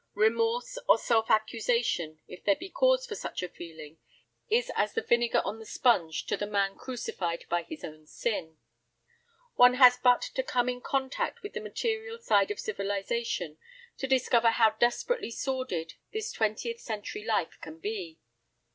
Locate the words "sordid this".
15.29-16.31